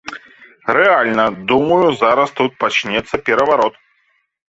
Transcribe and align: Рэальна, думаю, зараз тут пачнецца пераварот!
Рэальна, 0.77 1.27
думаю, 1.53 1.79
зараз 2.01 2.29
тут 2.43 2.51
пачнецца 2.67 3.25
пераварот! 3.29 3.75